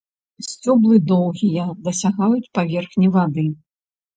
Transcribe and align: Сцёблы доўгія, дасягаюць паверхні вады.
Сцёблы 0.45 0.95
доўгія, 1.11 1.65
дасягаюць 1.89 2.51
паверхні 2.59 3.07
вады. 3.19 3.49